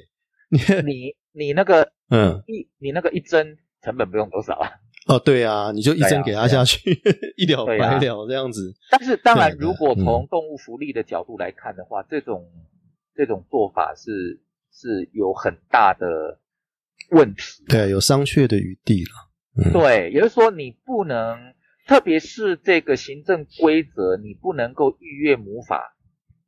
[0.50, 4.68] 你 你你那个嗯一你那个一针成本不用多少啊？
[5.08, 6.78] 哦，对啊，你就一针给他下去，
[7.38, 8.74] 一了百了这样子。
[8.90, 12.44] 但是当然，如果从动物福利的角度来看的话，这种。
[13.14, 14.40] 这种做法是
[14.72, 16.38] 是有很大的
[17.10, 19.72] 问题，对，有商榷的余地了。
[19.72, 21.52] 对，也就是说，你不能，
[21.88, 25.96] 特别是这个行政规则，你不能够逾越母法。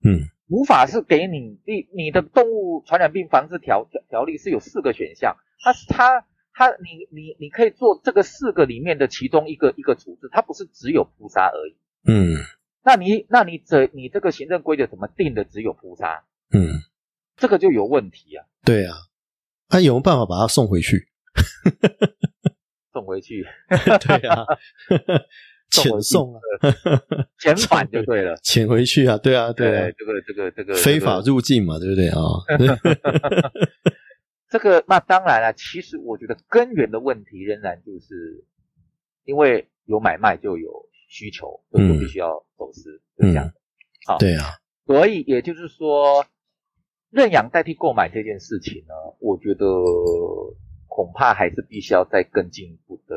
[0.03, 11.77] 嗯，无法是给你，你你的动物传染病防治条条条例是有四个选项，它是它它你你你可以做这个四个里面的其中一个一个处置，它不是只有扑杀而已。
[12.07, 12.37] 嗯，
[12.83, 16.25] 那你那你这你这个行政规则怎么定的只有扑杀？
[16.53, 16.81] 嗯，
[17.37, 18.47] 这个就有问题啊。
[18.65, 18.95] 对啊，
[19.69, 21.09] 他有没有办法把它送回去？
[22.93, 23.47] 送回去？
[23.69, 24.45] 对啊，
[25.71, 26.41] 遣送啊，
[27.39, 32.21] 遣返 就对了，遣回去啊，对啊，对，这个这个这个非法入境嘛，对不对啊？
[34.51, 38.45] 这个那当然了，其实我觉得根源的问题仍然就是
[39.25, 40.71] 因为有买卖就有
[41.09, 43.51] 需求，所以必须要走私，就这样。
[44.07, 44.45] 好，对啊，
[44.87, 46.25] 所以也就是说。
[47.13, 49.67] 认养代替购买这件事情呢，我觉得
[50.87, 53.17] 恐怕还是必须要再更进一步的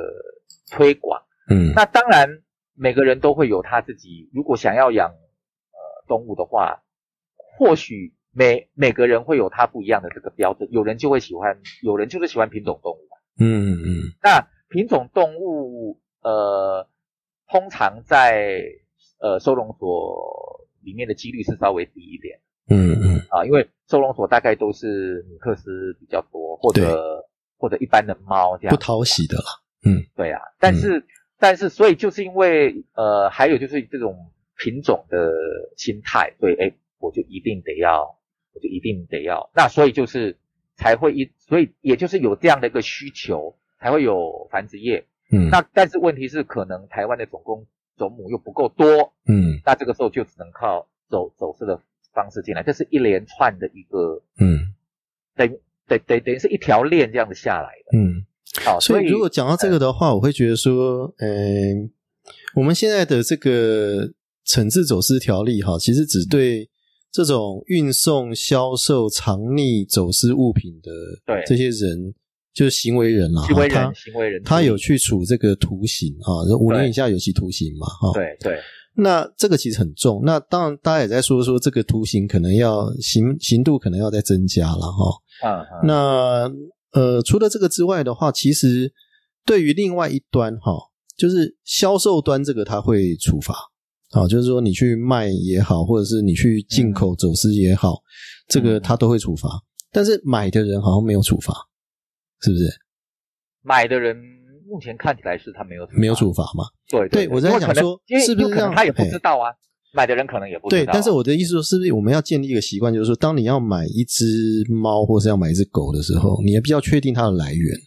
[0.72, 1.22] 推广。
[1.48, 2.42] 嗯，那当然
[2.76, 6.84] 每个人都会有他自己，如果想要养呃动物的话，
[7.58, 13.18] 或许每每个人会有他不一样的这个标准，有人就会喜欢，有人就是喜欢品种动物嘛。
[13.40, 16.88] 嗯嗯，那品种动物，呃，
[17.48, 18.62] 通常在
[19.20, 22.40] 呃收容所里面的几率是稍微低一点。
[22.70, 27.24] 嗯嗯，啊，因为收容所大概都是米克斯比较多，或者
[27.58, 29.44] 或者一般的猫这样不讨喜的啦。
[29.86, 31.06] 嗯，对啊，但是
[31.44, 35.34] 但是所以就是因为呃，还有就是这种品种的
[35.76, 38.18] 心态，所以，哎，我就一定得要。
[38.56, 40.38] 我就一定得要，那所以就是
[40.76, 45.08] 才会一，所以也就是有这样的一个需求，才会有繁殖业。
[45.32, 47.66] 嗯，那但是问题是，可能台湾的总公
[47.98, 49.12] 总母又不够多。
[49.26, 51.82] 嗯，那这个时候就只能靠走走私的
[52.14, 54.76] 方式进来，这是一连串的一个，嗯，
[55.36, 57.98] 等等等等于是一条链这样子下来的。
[57.98, 58.24] 嗯，
[58.62, 61.90] 好，所以如果讲到这个的话，我会觉得说，嗯，
[62.56, 64.10] 我们现在的这个
[64.48, 66.70] 惩治走私条例，哈，其实只对。
[67.16, 70.92] 这种运送、销售藏匿、走私物品的
[71.46, 72.12] 这些人，
[72.56, 73.44] 就是行为人了。
[73.44, 77.86] 行为人，行为人，他有去处这个徒刑啊，五年以下有期徒刑嘛？
[77.86, 78.60] 哈，对对。
[78.96, 80.24] 那这个其实很重。
[80.26, 85.14] 那当然，大家也在说说这个徒刑可能要刑刑度可能要再增加了哈。
[85.44, 85.88] 嗯。
[85.88, 86.52] 那
[86.94, 88.94] 呃，除了这个之外的话，其实
[89.46, 90.72] 对于另外一端哈，
[91.18, 93.54] 就是销售端这个他会处罚。
[94.12, 97.96] 好，就是说你去卖也好，或者是你去进口走私也好，
[98.48, 99.50] 这个他都会处罚。
[99.92, 101.54] 但是买的人好像没有处罚，
[102.42, 102.66] 是不是？
[103.64, 104.16] 买的人
[104.68, 106.66] 目前看起来是他没有没有处罚嘛？
[106.88, 108.74] 对对，我在想说，是不是这样？
[108.76, 109.50] 他也不知道啊，
[109.94, 110.70] 买的人可能也不。
[110.70, 117.78] 对，但是我的意思说，是不是我们要建立一个习惯，就是说，当你要买一只猫或是要买一只狗的时候，你也必须要确定它的来源，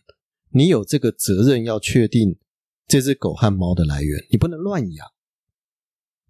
[0.52, 2.36] 你有这个责任要确定
[2.86, 5.06] 这只狗和猫的来源，你不能乱养。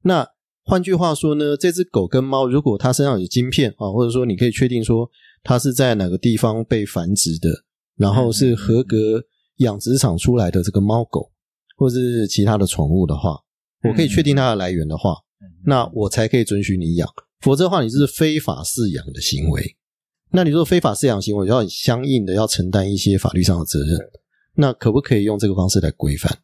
[0.02, 0.26] 那
[0.64, 5.08] 换句话说呢，这只狗跟猫，如果它身上有晶片啊，或者说你可以确定说
[5.42, 7.50] 它是在哪个地方被繁殖的，
[7.96, 9.22] 然后是合格
[9.58, 11.30] 养殖场出来的这个猫狗，
[11.76, 13.38] 或者是其他的宠物的话，
[13.88, 15.14] 我可以确定它的来源的话，
[15.64, 17.08] 那我才可以准许你养，
[17.40, 19.76] 否则的话，你是非法饲养的行为。
[20.30, 23.98] 那你说非法饲养行为，要相应的要承担一些法律上的责任，
[24.54, 26.38] 那可不可以用这个方式来规范？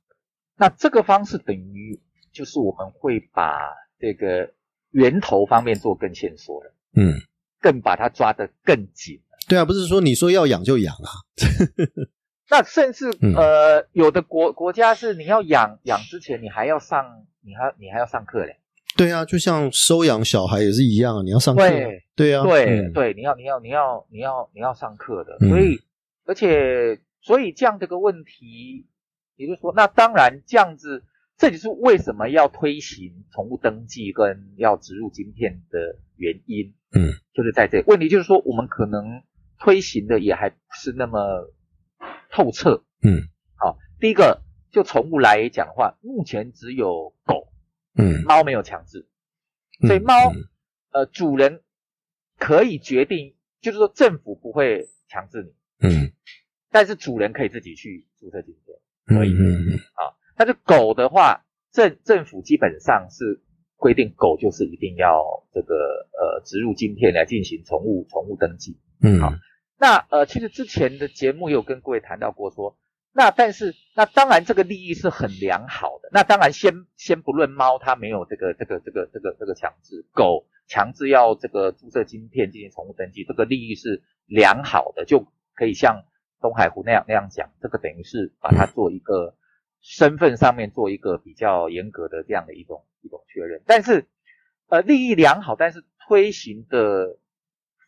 [0.57, 2.00] 那这个方式等于？
[2.33, 3.59] 就是我们会把
[3.98, 4.50] 这个
[4.92, 7.20] 源头方面做更线索了，嗯，
[7.61, 9.20] 更把它抓得更紧。
[9.46, 11.11] 对啊，不是说你说要养就养啊。
[12.48, 18.57] 那甚至呃，有的国国家是你要养养之前，你还要上，你还你还要上课嘞。
[18.96, 21.68] 对啊，就像收养小孩也是一样啊，你要上课。
[21.68, 25.38] 对对啊，对对，你要你要你要你要你要上课的。
[25.48, 25.81] 所以
[26.24, 28.87] 而且所以这样的个问题，
[29.37, 31.05] 也就是说，那当然这样子。
[31.38, 36.72] 这就是为什么要推行宠物登记跟要植入晶片的原因。
[36.94, 39.22] 嗯，就是在这问题，就是说我们可能
[39.59, 41.18] 推行的也还不是那么
[42.31, 42.85] 透彻。
[43.02, 43.26] 嗯，
[43.57, 47.48] 好，第一个就宠物来讲的话，目前只有狗，
[47.96, 49.07] 嗯，猫没有强制，
[49.87, 50.33] 所以猫
[50.92, 51.62] 呃主人
[52.38, 55.88] 可以决定，就是说政府不会强制你。
[55.88, 56.12] 嗯，
[56.70, 58.78] 但是主人可以自己去注册晶片，
[59.18, 59.33] 可以。
[59.33, 60.16] 嗯嗯啊。
[60.37, 63.42] 但是狗的话，政政府基本上是
[63.76, 68.78] 规定狗就是一定要这个呃植入晶片来进行宠物宠物登记。
[69.02, 69.35] 嗯，好，
[69.78, 72.78] 那呃其实之前的节目有跟各位谈到过说，
[73.12, 76.09] 那但是那当然这个利益是很良好的。
[76.12, 86.05] 那当然先先不论猫它没有这个这个这个这个这个强制，狗强制要这个注射晶片进行宠物登记，这个利益是良好的，就可以像
[86.40, 89.37] 东海湖那样那样讲，这个等于是把它做一个。
[89.85, 94.07] 身份上面做一个比较严格的这样的一种一种确认，但是，
[94.68, 97.18] 呃，利益良好，但是推行的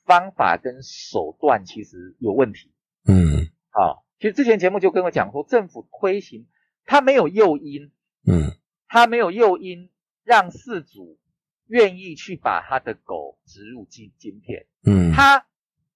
[0.04, 2.72] 方法跟手段其实有问题。
[3.06, 6.46] 嗯，好，其实之前节目就跟我讲说，政府推行
[6.86, 7.90] 它没有诱因，
[8.26, 8.56] 嗯，
[8.88, 9.90] 它没有诱因
[10.24, 11.18] 让饲主
[11.66, 15.44] 愿意去把他的狗植入晶晶片，嗯，他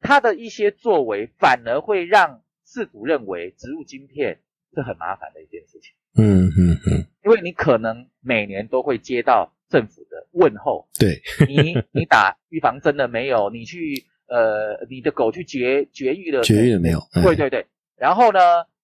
[0.03, 4.40] 他的一些作为反而会让饲主认为植入晶片。
[4.74, 5.94] 是很麻烦的一件事情。
[6.18, 10.86] 嗯嗯嗯，因为你可能每年都会接到政府的问候。
[10.98, 13.48] 对，你你打预防针了没有？
[13.48, 16.42] 你去呃，你的狗去绝绝育了？
[16.42, 17.00] 绝育了没有？
[17.24, 17.66] 对对对。
[17.99, 18.40] 然后呢，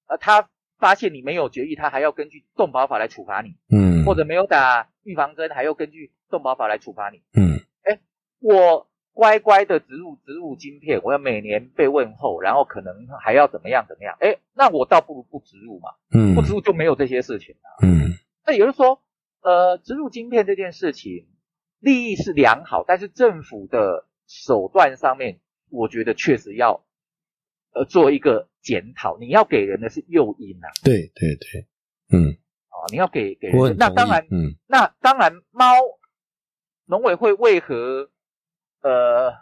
[0.07, 0.49] 呃，他
[0.79, 3.57] 发现你没有绝育，他还要根据动保法来处罚你。
[3.71, 4.05] 嗯。
[4.05, 7.23] 或者没有打预防针，还要根据动保法来处罚你。
[7.35, 7.61] 嗯。
[7.83, 8.01] 哎，
[8.41, 8.89] 我。
[9.17, 14.17] 乖乖的植入植入晶片，我要每年被问候，然后可能还要怎么样怎么样？
[14.19, 15.91] 哎，那我倒不如不植入嘛。
[16.13, 17.87] 嗯，不植入就没有这些事情了。
[17.87, 19.01] 嗯，那也就是说，
[19.41, 21.29] 呃，植入晶片这件事情
[21.79, 25.39] 利益是良好，但是政府的手段上面，
[25.71, 26.85] 我觉得确实要
[27.73, 29.17] 呃做一个检讨。
[29.19, 31.69] 你要给人的是诱因呐，对对对，
[32.11, 32.35] 嗯，
[32.71, 34.57] 哦，你要给给人，那当然，嗯。
[34.67, 35.77] 那当然，猫
[36.87, 38.11] 农委会为何
[38.83, 39.33] 呃，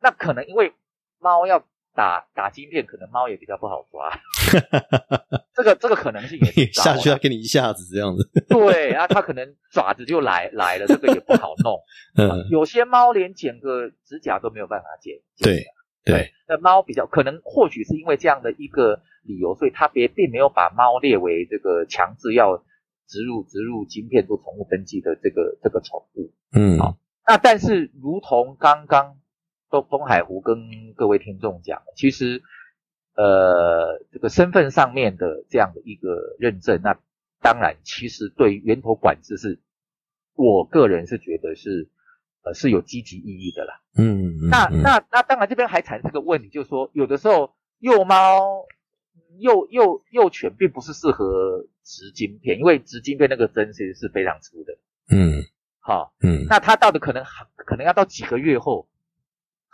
[0.00, 0.72] 那可能因为
[1.18, 1.64] 猫要
[1.94, 4.08] 打打晶片，可能猫也比较不好抓，
[5.54, 11.80] 这个这个可能性也下去要给你一下子这样子，对，然后它可能爪子就来来了，这个也不好弄。
[12.16, 15.16] 嗯，有些猫连剪个指甲都没有办法剪。
[15.38, 15.64] 对
[16.08, 22.64] 对，那猫比较可能或许是因为这样的一个理由，所以它别并没有把猫列为这个强制要
[23.06, 26.32] 植入植入晶片做宠物登记的这个这个宠物。
[26.52, 29.18] 嗯好那但是如同刚刚
[29.70, 32.42] 东东海湖跟各位听众讲，其实
[33.14, 36.98] 呃这个身份上面的这样的一个认证，那
[37.42, 39.60] 当然其实对于源头管制是，
[40.34, 41.90] 我个人是觉得是
[42.48, 43.80] 呃是有积极意义的啦。
[43.96, 48.64] 嗯，嗯那嗯那那当然这边还产生个问题，就是说有的时候幼猫
[49.38, 54.78] 幼幼幼犬并不是适合植晶片，因为植晶片那个针其实是非常粗的，
[55.10, 55.44] 嗯
[55.78, 56.14] 好。
[56.22, 57.22] 嗯那它到的可能
[57.56, 58.88] 可能要到几个月后，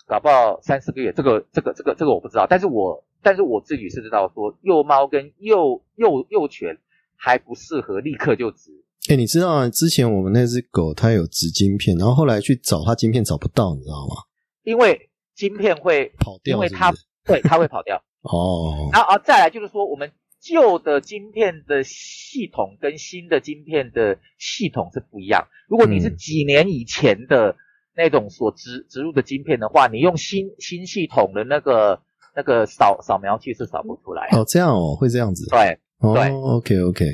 [0.07, 6.79] 搞不好三四个月，这个这个这个这个我不知道，但是我但是我自己是知道说幼猫跟幼幼幼犬
[7.17, 9.69] 还不适合立刻就植，哎、你知道啊？
[9.69, 14.15] 之前我们那只狗它有植晶片，然后后来去找它晶片找不到，你知道吗？
[14.63, 16.93] 因为晶片会跑掉因为它？
[17.25, 27.57] 对它会跑掉， 哦，然后啊再来就是说我们旧的晶片的系统跟新的晶片的系统是不一样，如果你是嗯几年以前的。
[27.97, 32.01] 那种所植植入的晶片的话，你用新新系统的那个
[32.35, 34.27] 那个扫扫描器是扫不出来。
[34.33, 35.49] 哦，这样哦，会这样子。
[35.49, 37.05] 对哦对，OK OK，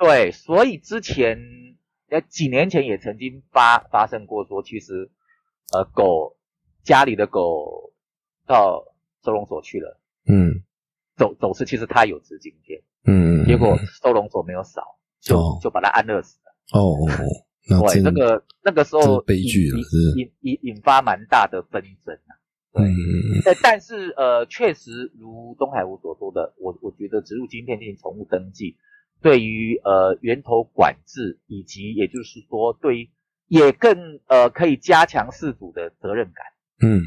[0.00, 1.38] 对，所以之前
[2.08, 5.10] 呃几年前也曾经发发生过说，其实
[5.74, 6.38] 呃狗
[6.82, 7.92] 家里的狗
[8.46, 8.82] 到
[9.22, 10.64] 收容所去了，嗯
[11.16, 16.80] 走走失，其实它有植晶片，嗯，结果收容所没有扫，就、哦就把它安乐死了。
[16.80, 16.96] 哦
[17.68, 22.40] 哦对，那个那个时候悲剧了引是引引引发蛮大的纷争啊。
[22.72, 22.88] 对
[23.44, 28.76] 但但是呃，确实如东海湖所说的，我我觉得植入晶片进行宠物登记，
[29.22, 33.10] 对于呃源头管制以及也就是说对于
[33.48, 36.44] 也更呃可以加强事主的责任感。
[36.82, 37.02] 嗯，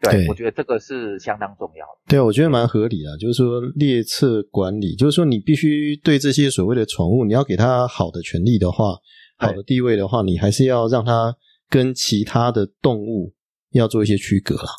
[0.00, 1.92] 对对我觉得这个是相当重要的。
[2.08, 8.94] 对，我觉得蛮合理的，就是说列册管理，就是说你必须对这些所谓的宠物，你要给它好的权利的话，
[9.36, 11.34] 好的地位的话，你还是要让它
[11.68, 13.34] 跟其他的动物
[13.70, 14.70] 要做一些区隔啦。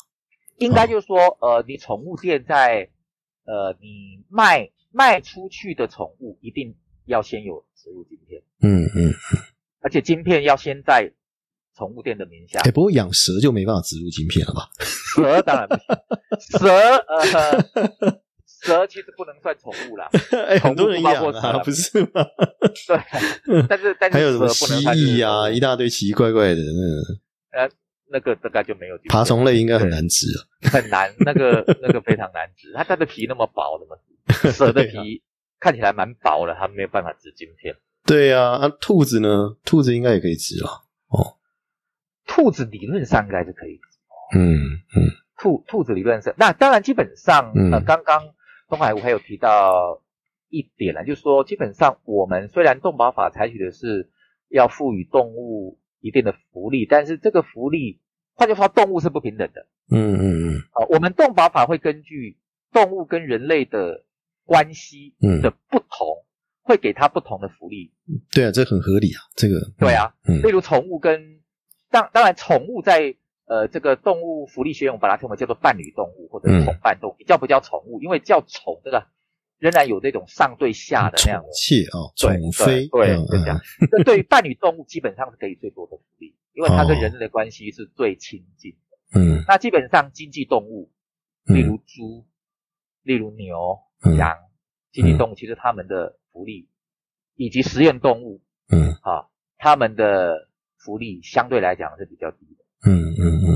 [0.58, 2.88] 应该就是说，呃，你宠物店在
[3.44, 6.72] 呃你卖卖出去的宠物一定
[7.06, 9.12] 要先有植入晶片，嗯嗯，
[9.80, 11.12] 而且晶片要先在
[11.76, 12.70] 宠物店的名下哎、。
[12.70, 14.70] 不过养蛇就没办法植入晶片了吧？
[14.80, 20.08] 蛇当然不行，蛇呃，蛇其实不能算宠物啦，
[20.48, 22.24] 哎、宠物很多人养啊，不是吗？
[22.86, 26.60] 对，但是但是还有什么蛇不能蜥蜴啊，一大堆奇奇怪怪的，
[27.52, 27.68] 那呃
[28.10, 30.70] 那个大概就没有爬虫类应该很难植啊。
[30.72, 33.96] 很难，那个 那个非常难植，它它的皮那么薄的嘛，
[34.52, 35.22] 蛇的皮
[35.60, 37.76] 看起来蛮薄的，它没有办法植晶片。
[38.06, 39.56] 对啊，啊，兔子呢？
[39.64, 40.82] 兔子应该也可以植啊。
[42.26, 43.78] 兔子理论上应该是可以，
[44.34, 48.22] 嗯嗯兔兔子理论上，那当然基本上，嗯呃，刚刚
[48.68, 50.02] 东海湖还有提到
[50.48, 54.10] 一点呢，就是说基本上我们虽然动保法采取的是
[54.48, 57.98] 要赋予动物一定的福利，但是这个福利，
[58.34, 62.36] 换句话说，动物是不平等的嗯嗯嗯啊、我们动保法会根据
[62.72, 64.04] 动物跟人类的
[64.44, 66.24] 关系嗯的不同，
[66.62, 67.94] 会给它不同的福利。
[68.34, 69.20] 对啊，这很合理啊。
[69.34, 71.40] 这个对，啊，嗯例如宠物跟
[71.90, 78.02] 当当然，宠物在呃这个动物福利学院，我们把它称为叫做伴侣动物或者嗯是宠伴动物，叫不叫宠物？
[78.02, 79.06] 因为叫宠这个
[79.64, 82.36] 仍然有这种上对下的那样宠的。
[82.36, 87.00] 对宠妃，对嗯对，就这对于伴侣动物，基本上是给予最多的福利，因为它跟哦。
[87.00, 89.18] 人类的关系是最亲近的。
[89.18, 89.42] 嗯。
[89.48, 90.92] 那基本上经济动物，
[91.48, 91.56] 嗯。
[91.56, 92.26] 例如猪，
[93.04, 94.16] 例如牛、嗯。
[94.18, 94.36] 羊，
[94.92, 96.68] 经济动物其实它们的福利，
[97.34, 98.92] 以及实验动物嗯。
[99.00, 102.90] 啊，它们的福利相对来讲是比较低的。
[102.90, 103.48] 嗯嗯嗯，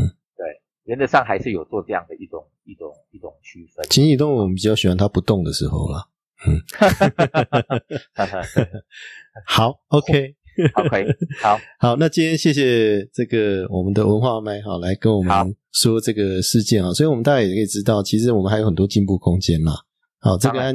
[0.89, 3.87] 原则上还是有做这样的一种一种一种区分。
[3.91, 6.09] 情绪动物我们比较喜欢它不动的时候啦。
[9.45, 11.07] 好，OK，OK，
[11.43, 19.75] 好，好，那今天谢谢这个我们的文化麦哈来跟我好们说这个事件啊，所以我们大家也可以知道，其实我们还有很多进步空间啦。
[20.21, 20.75] 好，这个案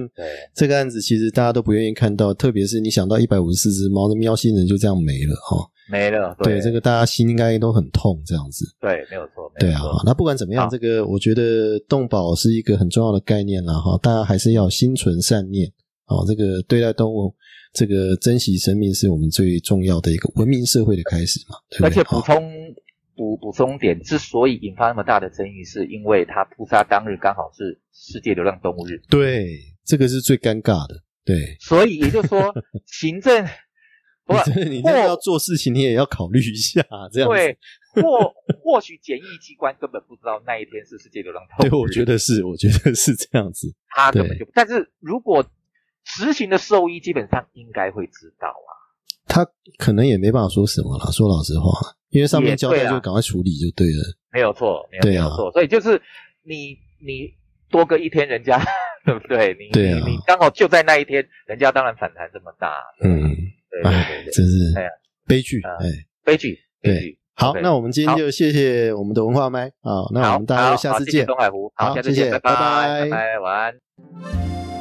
[0.56, 5.70] 这个案子其实大家都不愿意看到，特别是你想到一百五十四只猫，那喵星人就这样没了哈。
[5.91, 8.66] 没了，对，这个大家心应该都很痛，这样子。
[8.80, 9.82] 对，没有错，对啊。
[10.06, 15.70] 那不管怎么样，这个我觉得动保是一个很重要的概念啦哈，大家还是要心存善念
[16.06, 16.24] 啊。
[16.26, 17.36] 这个对待动物，
[17.74, 21.58] 这个珍惜生命是我们最重要的一个文明社会的开始嘛。
[21.70, 22.41] 对而且补充
[23.16, 29.01] 补补充点，之所以引发那么大的争议，是因为它扑杀当日刚好是世界流浪动物日。
[29.09, 31.03] 对，这个是最尴尬的。
[31.26, 32.53] 对，所以也就是说，
[32.86, 33.45] 行政。
[34.26, 37.57] 不是你这要做事情，你也要考虑一下，这样对，
[37.93, 38.34] 或
[38.64, 43.68] 或许检疫机关根本不知道那一天是世界流浪动物对，我觉得是，我觉得是这样子。
[43.89, 45.45] 他根本就，但是如果
[46.05, 48.72] 执行的兽医基本上应该会知道啊。
[49.28, 49.45] 他
[49.78, 51.71] 可能也没办法说什么了，说老实话，
[52.09, 54.03] 因为上面交代就赶快处理就对了。
[54.32, 55.51] 没有错，没有错。
[55.51, 56.01] 所以就是
[56.43, 57.32] 你你
[57.69, 58.59] 多个一天，人家
[59.05, 59.55] 对不对？
[59.59, 62.74] 你你你刚好就在那一天，人家当然反弹这么大。
[63.03, 63.36] 嗯。
[63.84, 64.71] 哎，真是
[65.26, 65.88] 悲剧，哎，
[66.24, 72.51] 悲剧，对，好，那我们今天就谢谢我们的文化麦啊，那我们大家下次见，东海湖，好，谢谢，拜拜，
[73.05, 74.72] 拜拜，晚安。